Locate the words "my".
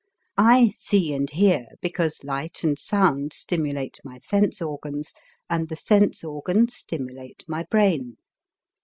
4.03-4.17, 7.47-7.65